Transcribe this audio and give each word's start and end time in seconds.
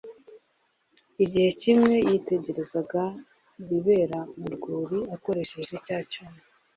Igihe 1.23 1.49
kimwe 1.61 1.93
yitegerezaga 2.09 3.03
ibibera 3.61 4.19
mu 4.39 4.47
rwuri 4.55 4.99
akoresheje 5.15 5.75
cya 5.85 5.99
cyuma 6.11 6.39